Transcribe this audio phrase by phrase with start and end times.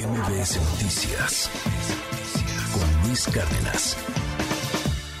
[0.00, 1.50] MBS Noticias
[2.72, 3.96] con Luis Cárdenas.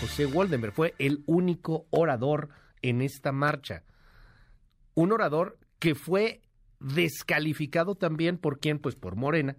[0.00, 2.48] José Waldenberg fue el único orador
[2.80, 3.84] en esta marcha.
[4.94, 6.40] Un orador que fue
[6.78, 9.54] descalificado también por quién, pues por Morena.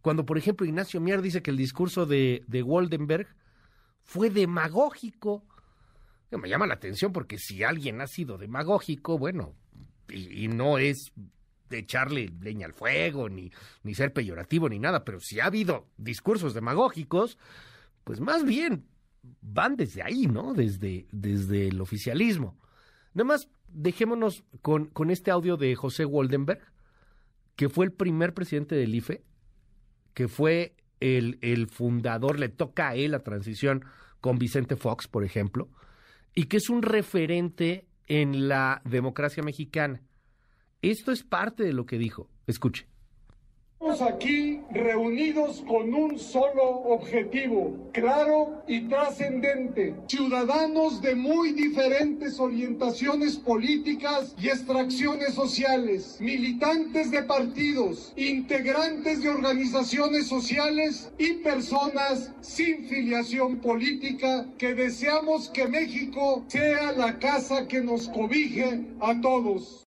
[0.00, 3.26] Cuando, por ejemplo, Ignacio Mier dice que el discurso de, de
[4.02, 5.44] fue demagógico.
[6.32, 9.54] Me llama la atención porque si alguien ha sido demagógico, bueno,
[10.08, 11.12] y, no es
[11.68, 13.50] de echarle leña al fuego, ni,
[13.82, 17.38] ni ser peyorativo, ni nada, pero si ha habido discursos demagógicos,
[18.04, 18.86] pues más bien
[19.40, 20.54] van desde ahí, ¿no?
[20.54, 22.58] Desde, desde el oficialismo.
[23.14, 26.60] Nada más dejémonos con, con este audio de José Waldenberg,
[27.56, 29.24] que fue el primer presidente del IFE,
[30.14, 33.84] que fue el, el fundador, le toca a él la transición
[34.20, 35.68] con Vicente Fox, por ejemplo,
[36.34, 40.02] y que es un referente en la democracia mexicana.
[40.82, 42.28] Esto es parte de lo que dijo.
[42.46, 42.86] Escuche.
[43.78, 49.94] Estamos aquí reunidos con un solo objetivo, claro y trascendente.
[50.08, 60.26] Ciudadanos de muy diferentes orientaciones políticas y extracciones sociales, militantes de partidos, integrantes de organizaciones
[60.26, 68.08] sociales y personas sin filiación política que deseamos que México sea la casa que nos
[68.08, 69.85] cobije a todos.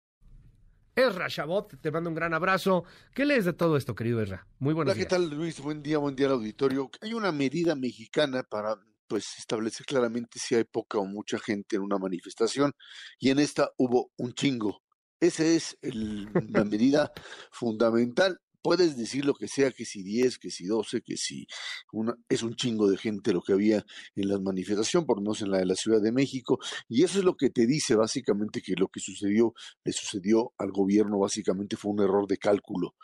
[0.97, 2.85] Ezra Chabot, te mando un gran abrazo.
[3.15, 4.47] ¿Qué lees de todo esto, querido Ezra?
[4.59, 5.61] Muy buenos Hola, ¿qué tal, Luis?
[5.61, 6.91] Buen día, buen día al auditorio.
[7.03, 11.83] Hay una medida mexicana para pues establecer claramente si hay poca o mucha gente en
[11.83, 12.73] una manifestación
[13.19, 14.83] y en esta hubo un chingo.
[15.21, 17.13] Esa es la medida
[17.53, 21.47] fundamental puedes decir lo que sea, que si 10, que si 12, que si
[21.93, 23.87] una, es un chingo de gente lo que había
[24.17, 27.21] en la manifestación, por lo menos en la de la Ciudad de México, y eso
[27.21, 31.77] es lo que te dice básicamente que lo que sucedió, le sucedió al gobierno básicamente
[31.77, 32.97] fue un error de cálculo.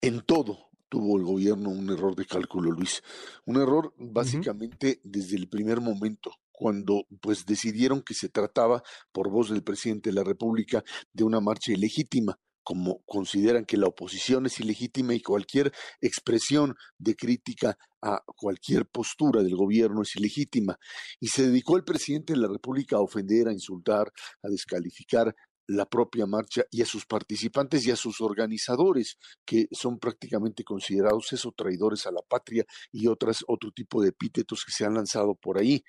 [0.00, 3.02] En todo, tuvo el gobierno un error de cálculo, Luis.
[3.44, 9.50] Un error básicamente desde el primer momento, cuando pues decidieron que se trataba, por voz
[9.50, 14.58] del presidente de la República, de una marcha ilegítima como consideran que la oposición es
[14.58, 20.76] ilegítima y cualquier expresión de crítica a cualquier postura del gobierno es ilegítima.
[21.20, 24.12] Y se dedicó el presidente de la República a ofender, a insultar,
[24.42, 25.32] a descalificar
[25.66, 31.32] la propia marcha y a sus participantes y a sus organizadores, que son prácticamente considerados
[31.32, 35.34] esos traidores a la patria y otras, otro tipo de epítetos que se han lanzado
[35.34, 35.84] por ahí.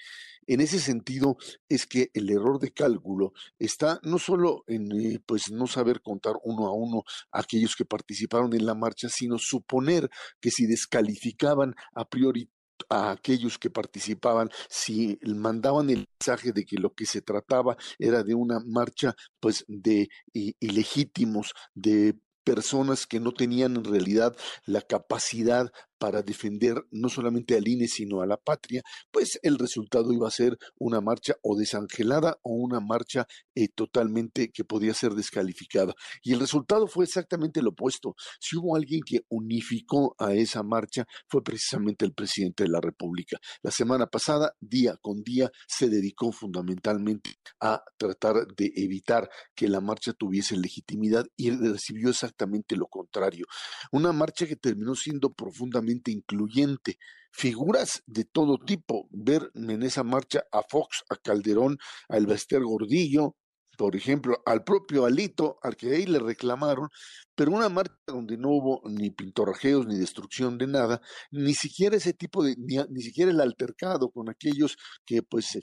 [0.48, 5.52] En ese sentido, es que el error de cálculo está no solo en eh, pues
[5.52, 10.10] no saber contar uno a uno a aquellos que participaron en la marcha, sino suponer
[10.40, 12.50] que si descalificaban a priori
[12.90, 18.24] a aquellos que participaban si mandaban el mensaje de que lo que se trataba era
[18.24, 22.16] de una marcha pues de ilegítimos de
[22.48, 24.34] personas que no tenían en realidad
[24.66, 30.14] la capacidad para defender no solamente al INE, sino a la patria, pues el resultado
[30.14, 35.14] iba a ser una marcha o desangelada o una marcha eh, totalmente que podía ser
[35.14, 35.94] descalificada.
[36.22, 38.16] Y el resultado fue exactamente lo opuesto.
[38.40, 43.38] Si hubo alguien que unificó a esa marcha, fue precisamente el presidente de la República.
[43.64, 49.82] La semana pasada, día con día, se dedicó fundamentalmente a tratar de evitar que la
[49.82, 53.46] marcha tuviese legitimidad y recibió exactamente lo contrario.
[53.92, 56.98] Una marcha que terminó siendo profundamente incluyente.
[57.32, 61.78] Figuras de todo tipo, ver en esa marcha a Fox, a Calderón,
[62.10, 63.36] a Elvester Gordillo,
[63.78, 66.90] por ejemplo, al propio Alito, al que ahí le reclamaron,
[67.36, 72.14] pero una marcha donde no hubo ni pintorrajeos ni destrucción de nada, ni siquiera ese
[72.14, 75.60] tipo de, ni, ni siquiera el altercado con aquellos que pues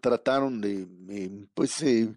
[0.00, 2.14] trataron de eh, pues eh,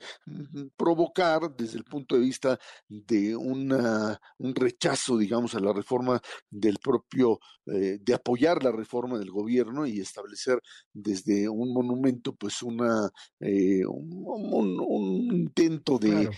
[0.75, 6.77] provocar desde el punto de vista de una, un rechazo digamos a la reforma del
[6.79, 10.61] propio eh, de apoyar la reforma del gobierno y establecer
[10.93, 16.29] desde un monumento pues una un, intento de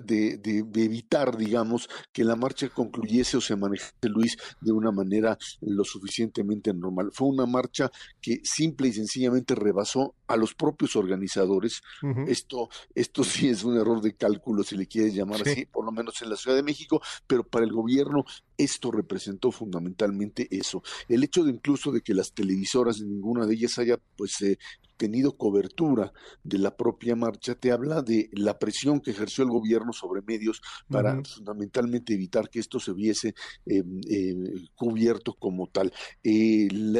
[0.00, 0.40] de,
[0.74, 6.72] evitar, digamos, que la marcha concluyese o se manejase, Luis, de una manera lo suficientemente
[6.72, 7.10] normal.
[7.12, 7.90] Fue una marcha
[8.20, 11.82] que simple y sencillamente rebasó a los propios organizadores.
[12.26, 15.92] Esto, esto sí es un error de cálculo, si le quieres llamar así, por lo
[15.92, 18.24] menos en la Ciudad de México, pero para el gobierno
[18.56, 20.82] esto representó fundamentalmente eso.
[21.08, 24.58] El hecho de incluso de que las televisoras, ninguna de ellas haya pues eh,
[24.96, 26.12] tenido cobertura
[26.42, 30.60] de la propia marcha, te habla de la presión que ejerció el gobierno sobre medios
[30.88, 33.34] para fundamentalmente evitar que esto se viese
[33.66, 34.34] eh, eh,
[34.74, 35.92] cubierto como tal.
[36.22, 36.96] el,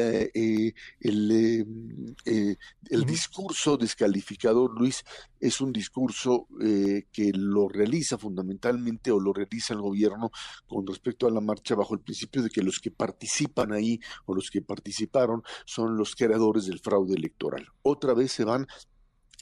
[1.03, 5.03] el discurso descalificador, Luis,
[5.39, 6.47] es un discurso
[7.11, 10.31] que lo realiza fundamentalmente o lo realiza el gobierno
[10.67, 14.33] con respecto a la marcha bajo el principio de que los que participan ahí o
[14.33, 17.67] los que participaron son los creadores del fraude electoral.
[17.93, 18.67] Otra vez se van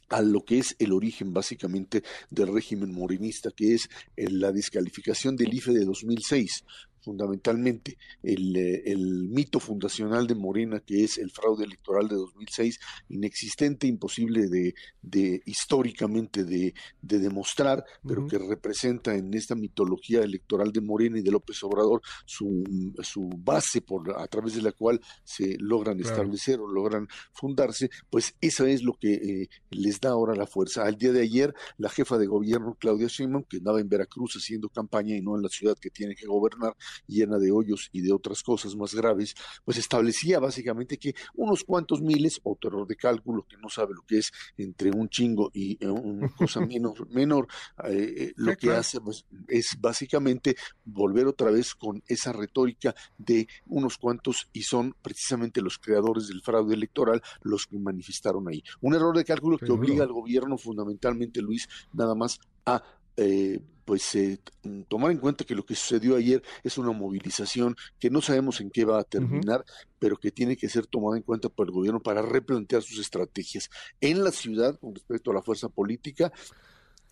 [0.10, 5.54] a lo que es el origen básicamente del régimen morenista, que es la descalificación del
[5.54, 6.66] IFE de 2006
[7.02, 12.80] fundamentalmente el, eh, el, mito fundacional de Morena, que es el fraude electoral de 2006,
[13.10, 20.72] inexistente, imposible de, de históricamente de, de demostrar, pero que representa en esta mitología electoral
[20.72, 22.64] de Morena y de López Obrador su,
[23.02, 28.36] su base por, a través de la cual se logran establecer o logran fundarse, pues
[28.42, 30.84] eso es lo que eh, les da ahora la fuerza.
[30.84, 34.70] Al día de ayer, la jefa de gobierno, Claudia Sheinbaum, que andaba en Veracruz haciendo
[34.70, 36.76] campaña y no en la ciudad que tiene que gobernar,
[37.08, 39.36] llena de hoyos y de otras cosas más graves,
[39.66, 44.04] pues establecía básicamente que unos cuantos miles, otro error de cálculo que no sabe lo
[44.04, 47.48] que es entre un chingo y eh, una cosa menor, menor
[47.86, 50.56] eh, eh, lo que hace pues, es básicamente
[50.86, 56.42] volver otra vez con esa retórica de unos cuantos y son precisamente los creadores del
[56.42, 58.64] fraude electoral los que manifestaron ahí.
[58.82, 62.84] Un error de cálculo que obliga al gobierno fundamentalmente, Luis, nada más a
[63.18, 64.40] eh, pues eh,
[64.88, 68.70] tomar en cuenta que lo que sucedió ayer es una movilización que no sabemos en
[68.70, 69.66] qué va a terminar,
[70.00, 73.70] pero que tiene que ser tomada en cuenta por el gobierno para replantear sus estrategias
[74.00, 76.32] en la ciudad con respecto a la fuerza política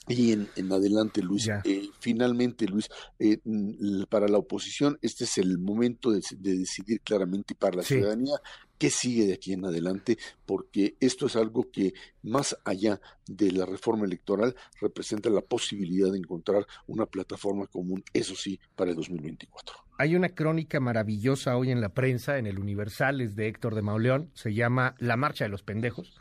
[0.10, 2.90] y en, en, adelante, Luis, eh, finalmente, Luis,
[3.20, 3.38] eh,
[4.10, 8.36] para la oposición, este es el momento de, decidir claramente para la ciudadanía
[8.80, 10.18] qué sigue de aquí en adelante,
[10.48, 16.18] porque esto es algo que, más allá de la reforma electoral, representa la posibilidad de
[16.18, 19.76] encontrar una plataforma común, eso sí, para el 2024.
[20.00, 23.82] Hay una crónica maravillosa hoy en la prensa, en el Universal, es de Héctor de
[23.82, 26.18] Mauleón, se llama La Marcha de los Pendejos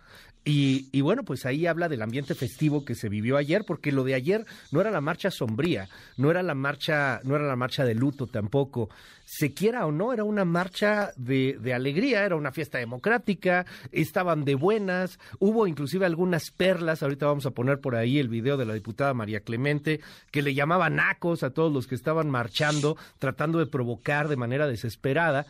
[0.51, 4.15] y, bueno, pues ahí habla del ambiente festivo que se vivió ayer, porque lo de
[4.15, 7.95] ayer no era la marcha sombría, no era la marcha, no era la marcha de
[7.95, 8.89] luto tampoco.
[9.27, 14.47] Se quiera o no, era una marcha de, de alegría, era una fiesta democrática, estaban
[14.47, 18.65] de buenas, hubo inclusive algunas perlas, ahorita vamos a poner por ahí el video de
[18.65, 20.01] la diputada María Clemente,
[20.31, 24.67] que le llamaba nacos a todos los que estaban marchando, tratando de provocar de manera
[24.67, 25.45] desesperada.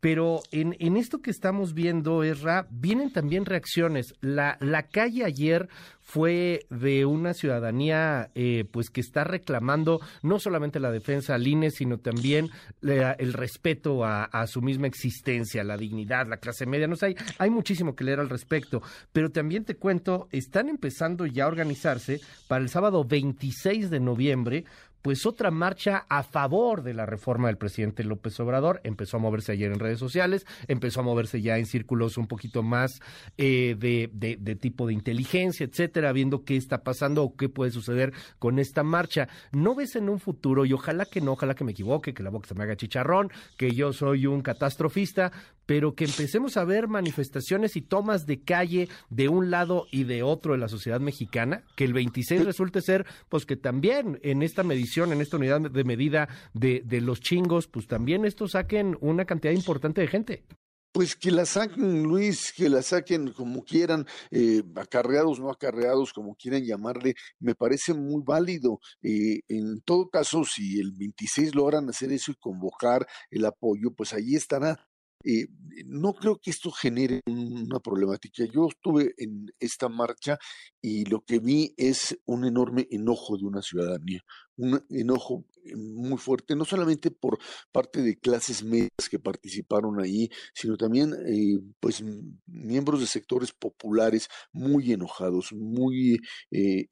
[0.00, 4.14] Pero en, en esto que estamos viendo, Erra, vienen también reacciones.
[4.20, 5.68] La, la calle ayer
[6.10, 11.70] fue de una ciudadanía eh, pues que está reclamando no solamente la defensa al INE,
[11.70, 12.50] sino también
[12.82, 16.88] el respeto a, a, su misma existencia, la dignidad, la clase media.
[16.88, 18.82] No sé, hay, hay muchísimo que leer al respecto,
[19.12, 24.64] pero también te cuento, están empezando ya a organizarse para el sábado 26 de noviembre
[25.02, 28.80] pues otra marcha a favor de la reforma del presidente López Obrador.
[28.84, 32.62] Empezó a moverse ayer en redes sociales, empezó a moverse ya en círculos un poquito
[32.62, 33.00] más
[33.38, 38.12] eh, de, de, tipo de inteligencia, etcétera, viendo qué está pasando o qué puede suceder
[38.38, 39.28] con esta marcha.
[39.52, 42.30] ¿No ves en un futuro, y ojalá que no, ojalá que me equivoque, que la
[42.30, 45.32] boca se me haga chicharrón, que yo soy un catastrofista,
[45.70, 50.24] pero que empecemos a ver manifestaciones y tomas de calle de un lado y de
[50.24, 54.64] otro de la sociedad mexicana, que el 26 resulte ser, pues que también en esta
[54.64, 59.52] medición, en esta unidad de medida de, los chingos, pues también estos saquen una cantidad
[59.52, 60.44] importante de gente.
[60.92, 66.34] Pues que la saquen, Luis, que la saquen como quieran, eh, acarreados, no acarreados, como
[66.34, 68.80] quieran llamarle, me parece muy válido.
[69.00, 74.12] Eh, en todo caso, si el 26 logran hacer eso y convocar el apoyo, pues
[74.12, 74.76] ahí estará
[75.24, 75.48] eh,
[75.84, 78.44] no creo que esto genere una problemática.
[78.44, 80.38] Yo estuve en esta marcha
[80.82, 84.22] y lo que vi es un enorme enojo de una ciudadanía,
[84.56, 87.38] un enojo eh, muy fuerte, no solamente por
[87.72, 92.02] parte de clases medias que participaron ahí, sino también eh, pues
[92.46, 96.18] miembros de sectores populares muy enojados, muy
[96.50, 96.86] eh,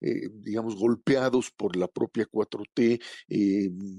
[0.00, 3.00] digamos golpeados por la propia 4T,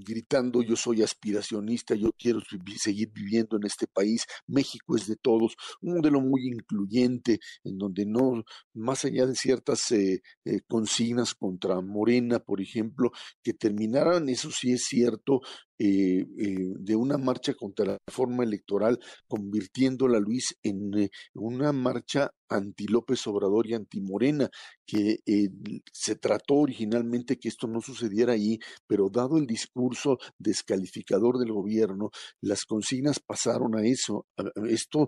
[0.06, 2.42] gritando yo soy aspiracionista, yo quiero
[2.78, 8.06] seguir viviendo en este país, México es de todos, un modelo muy incluyente en donde
[8.06, 13.12] no más allá de ciertas eh, eh, consignas contra Morena, por ejemplo,
[13.44, 15.42] que terminaran, eso sí es cierto,
[15.84, 23.26] eh, de una marcha contra la reforma electoral, convirtiéndola, Luis, en una marcha anti López
[23.26, 24.48] Obrador y anti Morena,
[24.86, 25.18] que
[25.92, 32.12] se trató originalmente que esto no sucediera ahí, pero dado el discurso descalificador del gobierno,
[32.42, 34.28] las consignas pasaron a eso.
[34.70, 35.08] Esto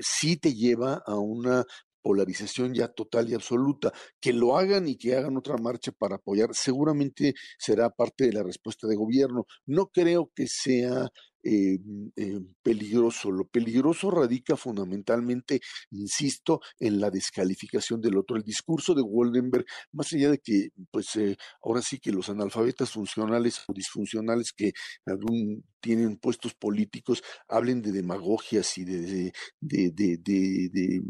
[0.00, 1.66] sí te lleva a una
[2.02, 3.92] polarización ya total y absoluta.
[4.20, 8.42] Que lo hagan y que hagan otra marcha para apoyar, seguramente será parte de la
[8.42, 9.46] respuesta de gobierno.
[9.66, 11.08] No creo que sea
[11.42, 11.78] eh,
[12.16, 13.30] eh, peligroso.
[13.30, 18.36] Lo peligroso radica fundamentalmente, insisto, en la descalificación del otro.
[18.36, 22.90] El discurso de Woldenberg, más allá de que, pues, eh, ahora sí que los analfabetas
[22.90, 24.72] funcionales o disfuncionales que
[25.06, 31.02] algún, tienen puestos políticos hablen de demagogias y de, de, de, de,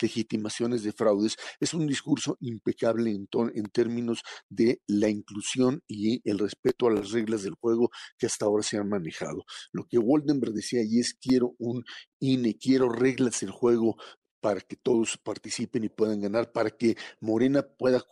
[0.00, 6.38] legitimaciones de fraudes, es un discurso impecable en, en términos de la inclusión y el
[6.38, 9.44] respeto a las reglas del juego que hasta ahora se han manejado.
[9.72, 11.84] Lo que Woldenberg decía y es quiero un
[12.18, 13.96] INE, quiero reglas del juego
[14.40, 18.02] para que todos participen y puedan ganar, para que Morena pueda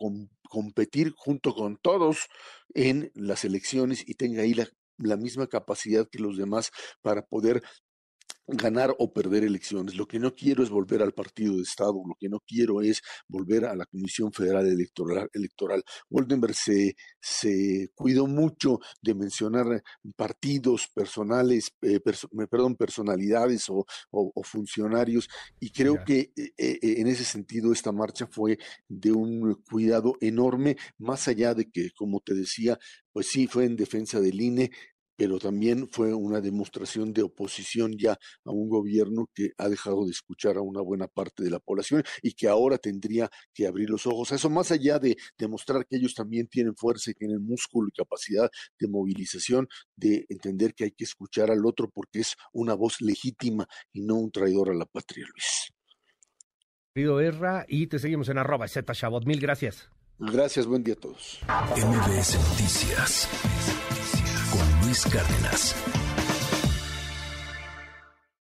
[0.49, 2.27] competir junto con todos
[2.73, 4.53] en las elecciones y tenga ahí
[4.97, 7.63] la misma capacidad que los demás para poder
[8.51, 9.95] ganar o perder elecciones.
[9.95, 13.01] Lo que no quiero es volver al partido de Estado, lo que no quiero es
[13.27, 15.29] volver a la Comisión Federal Electoral.
[15.33, 15.83] electoral.
[16.09, 19.83] Goldenberg se, se cuidó mucho de mencionar
[20.15, 21.99] partidos personales, eh,
[22.49, 23.85] perdón, personalidades o,
[24.43, 25.29] funcionarios,
[25.59, 30.77] y creo que eh, eh, en ese sentido esta marcha fue de un cuidado enorme,
[30.97, 32.79] más allá de que, como te decía,
[33.11, 34.71] pues sí, fue en defensa del INE,
[35.19, 40.11] pero también fue una demostración de oposición ya a un gobierno que ha dejado de
[40.11, 44.07] escuchar a una buena parte de la población y que ahora tendría que abrir los
[44.07, 47.89] ojos a eso, más allá de demostrar que ellos también tienen fuerza y tienen músculo
[47.89, 48.49] y capacidad
[48.79, 53.67] de movilización, de entender que hay que escuchar al otro porque es una voz legítima
[53.91, 55.73] y no un traidor a la patria, Luis.
[56.93, 58.93] Querido Erra, y te seguimos en arroba Z
[59.25, 59.89] Mil gracias.
[60.17, 61.41] Gracias, buen día a todos.
[61.75, 63.88] MBS Noticias
[64.89, 66.08] Luis Cárdenas.